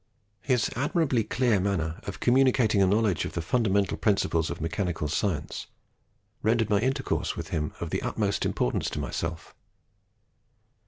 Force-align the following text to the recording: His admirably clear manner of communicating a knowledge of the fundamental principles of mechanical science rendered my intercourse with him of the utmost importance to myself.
His 0.41 0.71
admirably 0.75 1.23
clear 1.23 1.59
manner 1.59 1.99
of 2.07 2.19
communicating 2.19 2.81
a 2.81 2.87
knowledge 2.87 3.23
of 3.23 3.33
the 3.33 3.41
fundamental 3.43 3.97
principles 3.97 4.49
of 4.49 4.59
mechanical 4.59 5.07
science 5.07 5.67
rendered 6.41 6.71
my 6.71 6.79
intercourse 6.79 7.35
with 7.35 7.49
him 7.49 7.71
of 7.79 7.91
the 7.91 8.01
utmost 8.01 8.43
importance 8.43 8.89
to 8.89 8.99
myself. 8.99 9.53